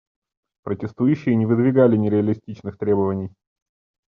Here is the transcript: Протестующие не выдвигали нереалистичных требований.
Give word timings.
Протестующие 0.63 1.35
не 1.35 1.45
выдвигали 1.45 1.95
нереалистичных 1.95 2.75
требований. 2.79 3.29